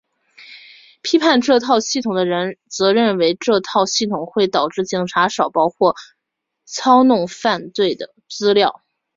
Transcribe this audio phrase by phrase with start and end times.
[1.03, 5.95] 批评这套系统的人则认为这套系统会导致警察少报或
[6.65, 8.81] 操弄犯罪的资料。